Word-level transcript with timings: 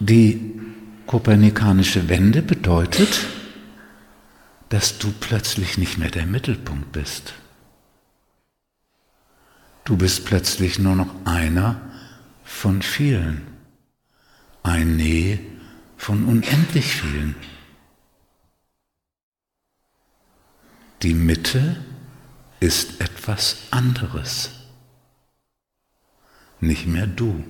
Die 0.00 0.60
kopernikanische 1.06 2.08
Wende 2.08 2.42
bedeutet, 2.42 3.26
dass 4.68 4.98
du 4.98 5.12
plötzlich 5.18 5.78
nicht 5.78 5.98
mehr 5.98 6.10
der 6.10 6.26
Mittelpunkt 6.26 6.92
bist. 6.92 7.34
Du 9.84 9.96
bist 9.96 10.24
plötzlich 10.26 10.78
nur 10.78 10.94
noch 10.94 11.08
einer 11.24 11.80
von 12.44 12.82
vielen, 12.82 13.46
ein 14.62 14.96
Nee 14.96 15.40
von 15.96 16.26
unendlich 16.26 16.94
vielen. 16.94 17.34
Die 21.02 21.14
Mitte 21.14 21.76
ist 22.60 23.00
etwas 23.00 23.56
anderes, 23.70 24.50
nicht 26.60 26.86
mehr 26.86 27.06
du. 27.06 27.44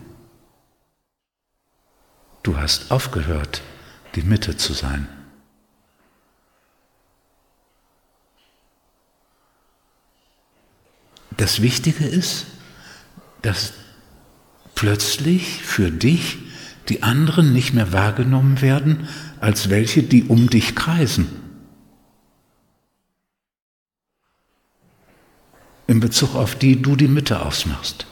Du 2.49 2.57
hast 2.57 2.91
aufgehört, 2.91 3.61
die 4.15 4.23
Mitte 4.23 4.57
zu 4.57 4.73
sein. 4.73 5.07
Das 11.37 11.61
Wichtige 11.61 12.07
ist, 12.07 12.47
dass 13.43 13.75
plötzlich 14.75 15.63
für 15.63 15.91
dich 15.91 16.39
die 16.89 17.03
anderen 17.03 17.53
nicht 17.53 17.75
mehr 17.75 17.93
wahrgenommen 17.93 18.63
werden 18.63 19.11
als 19.41 19.69
welche, 19.69 20.03
die 20.03 20.25
um 20.25 20.49
dich 20.49 20.75
kreisen. 20.75 21.29
In 25.87 26.01
Bezug 26.01 26.35
auf 26.35 26.55
die 26.55 26.81
du 26.81 26.97
die 26.97 27.09
Mitte 27.09 27.45
ausmachst. 27.45 28.07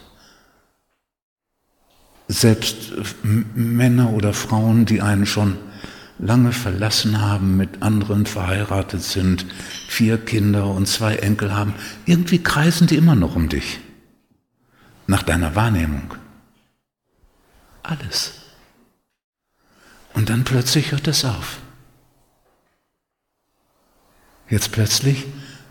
Selbst 2.36 2.92
Männer 3.22 4.12
oder 4.12 4.34
Frauen, 4.34 4.84
die 4.84 5.00
einen 5.00 5.24
schon 5.24 5.56
lange 6.18 6.52
verlassen 6.52 7.22
haben, 7.22 7.56
mit 7.56 7.82
anderen 7.82 8.26
verheiratet 8.26 9.02
sind, 9.02 9.46
vier 9.88 10.18
Kinder 10.18 10.66
und 10.66 10.86
zwei 10.86 11.16
Enkel 11.16 11.54
haben, 11.54 11.72
irgendwie 12.04 12.42
kreisen 12.42 12.88
die 12.88 12.96
immer 12.96 13.14
noch 13.14 13.36
um 13.36 13.48
dich. 13.48 13.78
Nach 15.06 15.22
deiner 15.22 15.54
Wahrnehmung. 15.54 16.12
Alles. 17.82 18.34
Und 20.12 20.28
dann 20.28 20.44
plötzlich 20.44 20.92
hört 20.92 21.08
es 21.08 21.24
auf. 21.24 21.56
Jetzt 24.50 24.72
plötzlich 24.72 25.24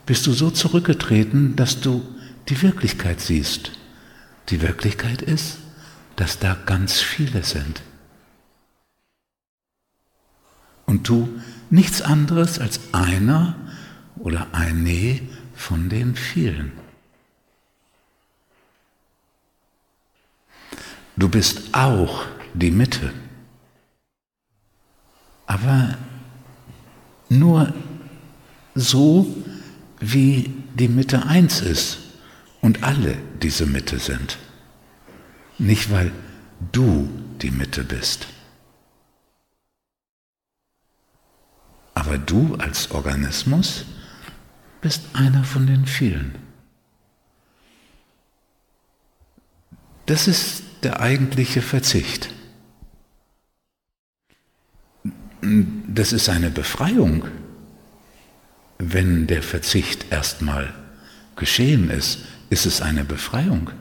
bist 0.08 0.26
du 0.26 0.34
so 0.34 0.50
zurückgetreten, 0.50 1.56
dass 1.56 1.80
du 1.80 2.02
die 2.50 2.60
Wirklichkeit 2.64 3.22
siehst. 3.22 3.74
Die 4.50 4.64
Wirklichkeit 4.64 5.22
ist, 5.22 5.60
dass 6.16 6.40
da 6.40 6.56
ganz 6.66 7.02
viele 7.02 7.44
sind 7.44 7.82
und 10.86 11.10
du 11.10 11.42
nichts 11.70 12.02
anderes 12.02 12.60
als 12.60 12.80
einer 12.94 13.56
oder 14.18 14.48
eine 14.54 15.20
von 15.56 15.90
den 15.90 16.16
vielen. 16.16 16.72
Du 21.18 21.30
bist 21.30 21.74
auch 21.74 22.26
die 22.54 22.72
Mitte, 22.72 23.14
aber 25.46 25.98
nur 27.30 27.74
so, 28.74 29.34
wie 30.00 30.54
die 30.74 30.90
Mitte 30.90 31.26
eins 31.26 31.62
ist 31.62 32.00
und 32.62 32.84
alle 32.84 33.18
diese 33.42 33.66
Mitte 33.66 34.00
sind. 34.00 34.38
Nicht 35.58 35.92
weil 35.92 36.12
du 36.72 37.10
die 37.42 37.52
Mitte 37.52 37.84
bist. 37.84 38.28
Aber 41.94 42.18
du 42.18 42.56
als 42.56 42.92
Organismus 42.92 43.86
bist 44.82 45.04
einer 45.14 45.44
von 45.44 45.66
den 45.66 45.86
vielen. 45.86 46.36
Das 50.06 50.28
ist 50.28 50.64
der 50.84 51.00
eigentliche 51.00 51.62
Verzicht. 51.62 52.30
Das 55.42 56.12
ist 56.12 56.30
eine 56.30 56.52
Befreiung, 56.52 57.26
wenn 58.78 59.28
der 59.28 59.42
Verzicht 59.42 60.12
erstmal 60.12 60.74
geschehen 61.36 61.90
ist, 61.90 62.20
ist 62.50 62.66
es 62.66 62.82
eine 62.82 63.04
Befreiung. 63.04 63.72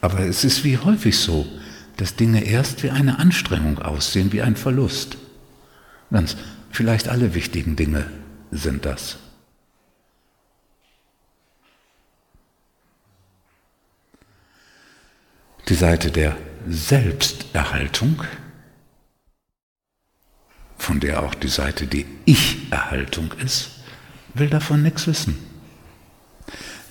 Aber 0.00 0.20
es 0.20 0.44
ist 0.44 0.64
wie 0.64 0.78
häufig 0.78 1.18
so, 1.18 1.46
dass 1.96 2.16
Dinge 2.16 2.44
erst 2.44 2.82
wie 2.82 2.90
eine 2.90 3.18
Anstrengung 3.18 3.78
aussehen, 3.78 4.32
wie 4.32 4.42
ein 4.42 4.56
Verlust. 4.56 5.18
Ganz, 6.10 6.36
vielleicht 6.70 7.08
alle 7.08 7.34
wichtigen 7.34 7.76
Dinge 7.76 8.10
sind 8.50 8.86
das. 8.86 9.18
Die 15.68 15.74
Seite 15.74 16.10
der 16.10 16.36
Selbsterhaltung, 16.68 18.24
von 20.78 20.98
der 20.98 21.22
auch 21.22 21.34
die 21.34 21.48
Seite 21.48 21.86
die 21.86 22.06
Ich-Erhaltung 22.24 23.32
ist, 23.44 23.70
will 24.34 24.48
davon 24.48 24.82
nichts 24.82 25.06
wissen. 25.06 25.38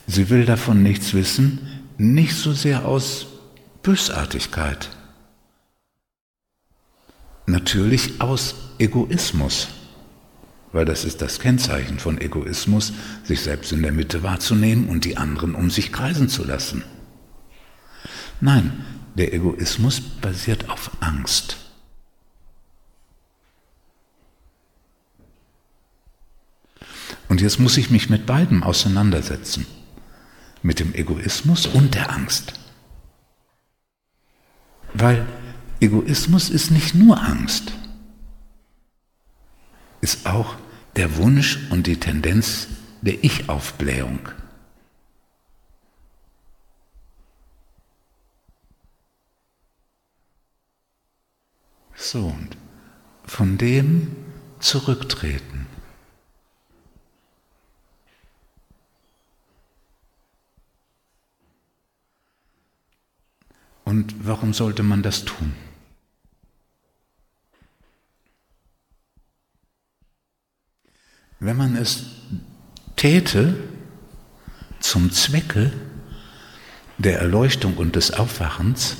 Sie 0.08 0.30
will 0.30 0.46
davon 0.46 0.82
nichts 0.82 1.14
wissen, 1.14 1.79
nicht 2.00 2.36
so 2.36 2.54
sehr 2.54 2.86
aus 2.86 3.28
Bösartigkeit, 3.84 4.90
natürlich 7.46 8.22
aus 8.22 8.56
Egoismus, 8.80 9.68
weil 10.72 10.86
das 10.86 11.04
ist 11.04 11.22
das 11.22 11.40
Kennzeichen 11.40 12.00
von 12.00 12.22
Egoismus, 12.22 12.94
sich 13.26 13.42
selbst 13.42 13.74
in 13.74 13.82
der 13.82 13.92
Mitte 13.92 14.24
wahrzunehmen 14.24 14.88
und 14.88 15.04
die 15.04 15.18
anderen 15.18 15.56
um 15.56 15.70
sich 15.70 15.92
kreisen 15.92 16.30
zu 16.30 16.46
lassen. 16.46 16.84
Nein, 18.40 18.86
der 19.16 19.34
Egoismus 19.34 20.00
basiert 20.00 20.70
auf 20.70 20.92
Angst. 21.02 21.58
Und 27.28 27.42
jetzt 27.42 27.60
muss 27.60 27.76
ich 27.76 27.92
mich 27.92 28.10
mit 28.10 28.26
beidem 28.26 28.64
auseinandersetzen, 28.64 29.68
mit 30.62 30.80
dem 30.80 30.94
Egoismus 30.94 31.66
und 31.68 31.96
der 31.96 32.12
Angst. 32.12 32.54
Weil 34.94 35.26
Egoismus 35.80 36.50
ist 36.50 36.72
nicht 36.72 36.96
nur 36.96 37.22
Angst 37.22 37.74
ist 40.02 40.26
auch 40.26 40.56
der 40.96 41.18
Wunsch 41.18 41.60
und 41.70 41.88
die 41.88 42.00
Tendenz 42.00 42.68
der 43.02 43.24
Ich-Aufblähung. 43.24 44.20
So, 51.96 52.28
und 52.28 52.58
von 53.26 53.58
dem 53.58 54.16
zurücktreten. 54.60 55.68
Und 63.90 64.14
warum 64.28 64.54
sollte 64.54 64.84
man 64.84 65.02
das 65.02 65.26
tun? 65.26 65.54
wenn 71.40 71.58
man 71.58 71.76
es 71.76 72.04
täte 72.96 73.56
zum 74.80 75.12
Zwecke 75.12 75.72
der 76.98 77.20
Erleuchtung 77.20 77.78
und 77.78 77.96
des 77.96 78.12
Aufwachens, 78.12 78.98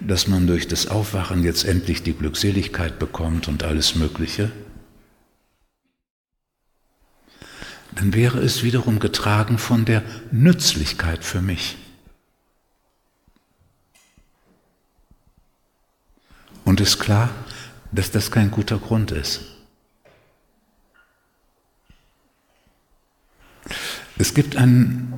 dass 0.00 0.26
man 0.26 0.46
durch 0.46 0.68
das 0.68 0.88
Aufwachen 0.88 1.44
jetzt 1.44 1.64
endlich 1.64 2.02
die 2.02 2.12
Glückseligkeit 2.12 2.98
bekommt 2.98 3.48
und 3.48 3.62
alles 3.62 3.94
Mögliche, 3.94 4.50
dann 7.94 8.14
wäre 8.14 8.40
es 8.40 8.62
wiederum 8.62 8.98
getragen 8.98 9.58
von 9.58 9.84
der 9.84 10.02
Nützlichkeit 10.30 11.24
für 11.24 11.40
mich. 11.40 11.76
Und 16.68 16.82
ist 16.82 16.98
klar, 16.98 17.30
dass 17.92 18.10
das 18.10 18.30
kein 18.30 18.50
guter 18.50 18.76
Grund 18.76 19.10
ist. 19.10 19.40
Es 24.18 24.34
gibt 24.34 24.54
einen 24.54 25.14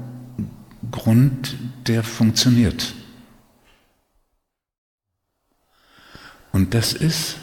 Grund, 0.92 1.56
der 1.88 2.04
funktioniert. 2.04 2.94
Und 6.52 6.72
das 6.72 6.92
ist 6.92 7.34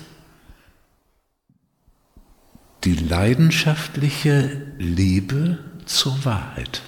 die 2.86 2.96
leidenschaftliche 2.96 4.74
Liebe 4.78 5.60
zur 5.86 6.24
Wahrheit. 6.24 6.82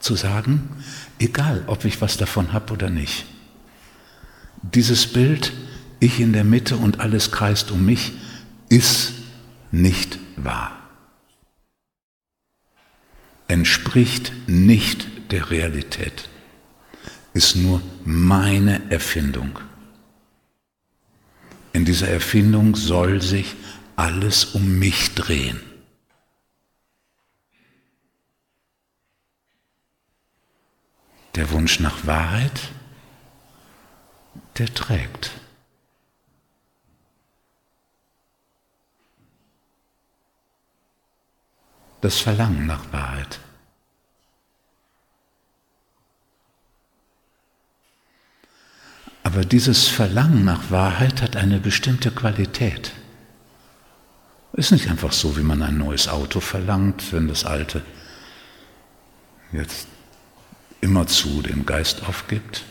Zu 0.00 0.16
sagen, 0.16 0.68
egal 1.18 1.62
ob 1.66 1.84
ich 1.84 2.00
was 2.00 2.16
davon 2.16 2.52
habe 2.52 2.72
oder 2.72 2.90
nicht. 2.90 3.26
Dieses 4.62 5.06
Bild, 5.06 5.52
ich 6.00 6.18
in 6.20 6.32
der 6.32 6.44
Mitte 6.44 6.76
und 6.76 7.00
alles 7.00 7.30
kreist 7.30 7.70
um 7.70 7.84
mich, 7.84 8.12
ist 8.68 9.12
nicht 9.70 10.18
wahr. 10.36 10.76
Entspricht 13.46 14.32
nicht 14.46 15.06
der 15.30 15.50
Realität, 15.50 16.28
ist 17.34 17.56
nur 17.56 17.82
meine 18.04 18.90
Erfindung. 18.90 19.58
In 21.72 21.84
dieser 21.84 22.08
Erfindung 22.08 22.74
soll 22.74 23.20
sich 23.22 23.54
alles 23.96 24.44
um 24.44 24.78
mich 24.78 25.14
drehen. 25.14 25.60
Der 31.36 31.50
Wunsch 31.50 31.80
nach 31.80 32.06
Wahrheit, 32.06 32.60
der 34.58 34.72
trägt. 34.74 35.30
Das 42.00 42.18
Verlangen 42.18 42.66
nach 42.66 42.92
Wahrheit. 42.92 43.38
Aber 49.22 49.44
dieses 49.44 49.86
Verlangen 49.86 50.44
nach 50.44 50.70
Wahrheit 50.70 51.22
hat 51.22 51.36
eine 51.36 51.60
bestimmte 51.60 52.10
Qualität. 52.10 52.92
Ist 54.54 54.72
nicht 54.72 54.88
einfach 54.88 55.12
so, 55.12 55.36
wie 55.36 55.42
man 55.42 55.62
ein 55.62 55.78
neues 55.78 56.08
Auto 56.08 56.40
verlangt, 56.40 57.12
wenn 57.12 57.28
das 57.28 57.44
alte 57.44 57.82
jetzt 59.52 59.86
immerzu 60.80 61.42
den 61.42 61.66
Geist 61.66 62.02
aufgibt. 62.08 62.64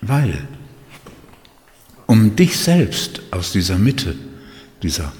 Weil, 0.00 0.48
um 2.06 2.34
dich 2.36 2.56
selbst 2.58 3.20
aus 3.30 3.52
dieser 3.52 3.78
Mitte, 3.78 4.16
dieser 4.82 5.12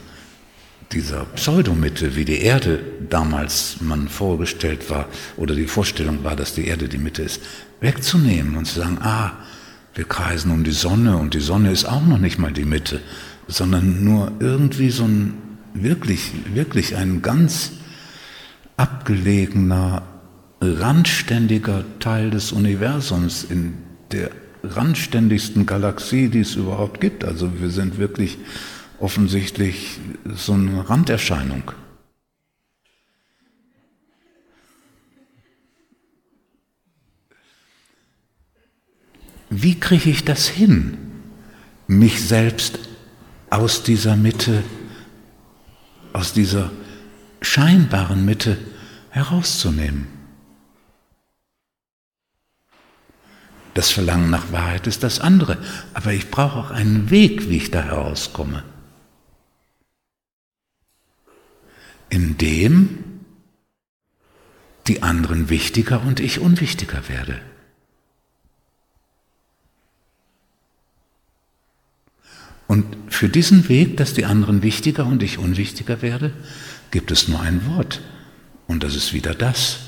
dieser 0.93 1.25
Pseudomitte, 1.25 2.17
wie 2.17 2.25
die 2.25 2.41
Erde 2.41 2.81
damals 3.08 3.76
man 3.81 4.08
vorgestellt 4.08 4.91
war, 4.91 5.06
oder 5.37 5.55
die 5.55 5.67
Vorstellung 5.67 6.25
war, 6.25 6.35
dass 6.35 6.55
die 6.55 6.67
Erde 6.67 6.88
die 6.88 6.99
Mitte 6.99 7.23
ist, 7.23 7.41
wegzunehmen 7.81 8.56
und 8.56 8.67
zu 8.67 8.81
sagen, 8.81 8.99
ah, 9.00 9.32
wir 9.94 10.05
kreisen 10.05 10.50
um 10.50 10.64
die 10.64 10.73
Sonne 10.73 11.17
und 11.17 11.35
die 11.35 11.41
Sonne 11.41 11.70
ist 11.70 11.85
auch 11.85 12.05
noch 12.05 12.19
nicht 12.19 12.38
mal 12.38 12.52
die 12.52 12.64
Mitte, 12.64 13.00
sondern 13.47 14.05
nur 14.05 14.32
irgendwie 14.41 14.91
so 14.91 15.05
ein 15.05 15.35
wirklich, 15.75 16.32
wirklich 16.55 16.96
ein 16.96 17.22
ganz 17.22 17.72
abgelegener, 18.76 20.02
randständiger 20.61 21.84
Teil 21.99 22.31
des 22.31 22.52
Universums 22.52 23.44
in 23.44 23.75
der 24.11 24.31
randständigsten 24.62 25.67
Galaxie, 25.67 26.28
die 26.28 26.40
es 26.40 26.55
überhaupt 26.55 27.00
gibt. 27.00 27.25
Also 27.25 27.61
wir 27.61 27.70
sind 27.70 27.99
wirklich 27.99 28.38
offensichtlich 28.99 29.99
so 30.34 30.52
eine 30.52 30.88
Randerscheinung. 30.88 31.73
Wie 39.49 39.81
kriege 39.81 40.11
ich 40.11 40.25
das 40.25 40.46
hin, 40.46 40.96
mich 41.88 42.23
selbst 42.23 42.78
aus 43.50 43.82
dieser 43.82 44.14
Mitte, 44.14 44.62
aus 46.12 46.33
dieser 46.33 46.71
scheinbaren 47.41 48.25
Mitte 48.25 48.59
herauszunehmen? 49.11 50.07
Das 53.75 53.91
Verlangen 53.91 54.31
nach 54.31 54.53
Wahrheit 54.53 54.87
ist 54.87 55.03
das 55.03 55.21
andere, 55.21 55.59
aber 55.95 56.12
ich 56.12 56.31
brauche 56.31 56.59
auch 56.59 56.71
einen 56.71 57.11
Weg, 57.11 57.49
wie 57.49 57.57
ich 57.57 57.71
da 57.71 57.83
herauskomme. 57.83 58.65
in 62.11 62.37
dem 62.37 62.99
die 64.89 65.03
anderen 65.03 65.49
wichtiger 65.49 66.03
und 66.03 66.21
ich 66.21 66.41
unwichtiger 66.41 67.09
werde. 67.09 67.41
Und 72.70 72.84
für 73.08 73.28
diesen 73.28 73.69
Weg, 73.69 73.96
dass 73.96 74.14
die 74.14 74.26
anderen 74.26 74.62
wichtiger 74.62 75.05
und 75.05 75.25
ich 75.25 75.38
unwichtiger 75.38 76.02
werde, 76.02 76.32
gibt 76.93 77.11
es 77.11 77.26
nur 77.26 77.40
ein 77.40 77.67
Wort. 77.67 78.00
Und 78.69 78.84
das 78.84 78.94
ist 78.94 79.12
wieder 79.12 79.34
das. 79.34 79.81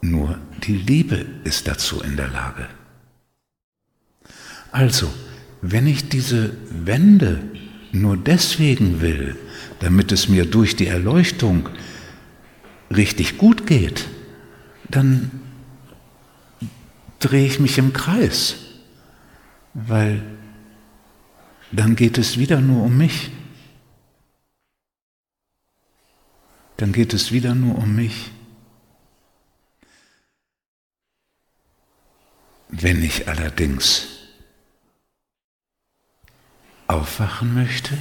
Nur 0.00 0.38
die 0.66 0.78
Liebe 0.78 1.26
ist 1.44 1.68
dazu 1.68 2.00
in 2.00 2.16
der 2.16 2.28
Lage. 2.28 2.68
Also, 4.72 5.12
wenn 5.60 5.86
ich 5.86 6.08
diese 6.08 6.56
Wende 6.70 7.42
nur 7.92 8.16
deswegen 8.16 9.02
will, 9.02 9.36
damit 9.80 10.10
es 10.10 10.26
mir 10.26 10.46
durch 10.46 10.76
die 10.76 10.86
Erleuchtung 10.86 11.68
richtig 12.96 13.36
gut 13.36 13.66
geht, 13.66 14.06
dann 14.88 15.30
drehe 17.18 17.44
ich 17.44 17.60
mich 17.60 17.76
im 17.76 17.92
Kreis, 17.92 18.56
weil 19.74 20.22
dann 21.74 21.96
geht 21.96 22.18
es 22.18 22.38
wieder 22.38 22.60
nur 22.60 22.84
um 22.84 22.96
mich. 22.96 23.30
Dann 26.76 26.92
geht 26.92 27.12
es 27.14 27.32
wieder 27.32 27.54
nur 27.54 27.78
um 27.78 27.96
mich. 27.96 28.30
Wenn 32.68 33.02
ich 33.02 33.28
allerdings 33.28 34.08
aufwachen 36.86 37.54
möchte, 37.54 37.96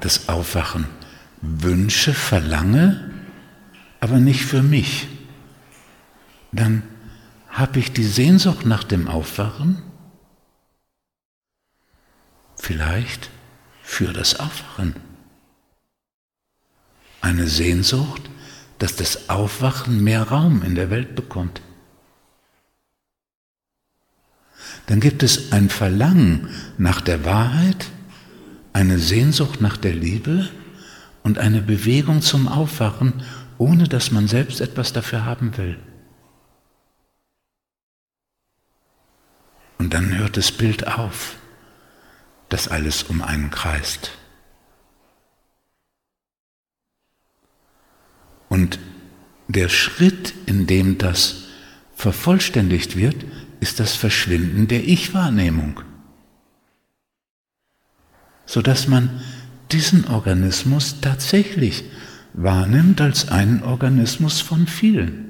das 0.00 0.28
Aufwachen 0.28 0.86
wünsche, 1.40 2.12
verlange, 2.12 3.10
aber 4.00 4.18
nicht 4.18 4.44
für 4.44 4.62
mich, 4.62 5.08
dann 6.52 6.82
habe 7.48 7.78
ich 7.78 7.92
die 7.92 8.04
Sehnsucht 8.04 8.66
nach 8.66 8.84
dem 8.84 9.08
Aufwachen, 9.08 9.82
vielleicht 12.56 13.30
für 13.82 14.12
das 14.12 14.40
Aufwachen. 14.40 14.96
Eine 17.20 17.46
Sehnsucht, 17.46 18.22
dass 18.78 18.96
das 18.96 19.28
Aufwachen 19.28 20.02
mehr 20.02 20.24
Raum 20.24 20.62
in 20.62 20.74
der 20.74 20.90
Welt 20.90 21.14
bekommt. 21.14 21.62
Dann 24.86 25.00
gibt 25.00 25.22
es 25.22 25.52
ein 25.52 25.68
Verlangen 25.68 26.48
nach 26.78 27.00
der 27.00 27.24
Wahrheit, 27.24 27.86
eine 28.72 28.98
Sehnsucht 28.98 29.60
nach 29.60 29.76
der 29.76 29.94
Liebe 29.94 30.48
und 31.22 31.38
eine 31.38 31.62
Bewegung 31.62 32.22
zum 32.22 32.46
Aufwachen, 32.46 33.24
ohne 33.58 33.88
dass 33.88 34.10
man 34.10 34.28
selbst 34.28 34.60
etwas 34.60 34.92
dafür 34.92 35.24
haben 35.24 35.56
will. 35.56 35.78
Und 39.78 39.92
dann 39.94 40.16
hört 40.16 40.36
das 40.36 40.52
Bild 40.52 40.86
auf, 40.86 41.36
dass 42.48 42.68
alles 42.68 43.02
um 43.04 43.22
einen 43.22 43.50
kreist. 43.50 44.12
Und 48.48 48.78
der 49.48 49.68
Schritt, 49.68 50.34
in 50.46 50.66
dem 50.66 50.98
das 50.98 51.44
vervollständigt 51.94 52.96
wird, 52.96 53.24
ist 53.60 53.80
das 53.80 53.94
Verschwinden 53.94 54.68
der 54.68 54.84
Ich-Wahrnehmung 54.84 55.80
sodass 58.46 58.86
man 58.86 59.20
diesen 59.72 60.06
Organismus 60.06 61.00
tatsächlich 61.00 61.84
wahrnimmt 62.32 63.00
als 63.00 63.28
einen 63.28 63.62
Organismus 63.62 64.40
von 64.40 64.66
vielen. 64.66 65.25